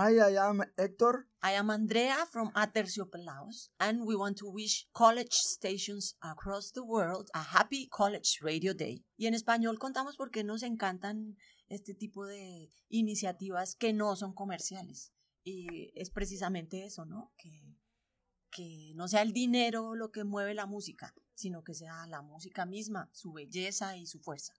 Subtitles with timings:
[0.00, 1.26] Hi, I am Hector.
[1.42, 7.28] I am Andrea from Aterciopelados, and we want to wish college stations across the world
[7.34, 9.04] a happy College Radio Day.
[9.16, 11.36] Y en español contamos porque nos encantan
[11.68, 15.10] este tipo de iniciativas que no son comerciales.
[15.42, 17.32] Y es precisamente eso, ¿no?
[17.36, 17.74] Que,
[18.52, 22.66] que no sea el dinero lo que mueve la música, sino que sea la música
[22.66, 24.54] misma, su belleza y su fuerza.